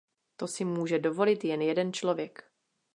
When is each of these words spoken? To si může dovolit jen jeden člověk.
To 0.37 0.47
si 0.47 0.65
může 0.65 0.99
dovolit 0.99 1.43
jen 1.43 1.61
jeden 1.61 1.93
člověk. 1.93 2.49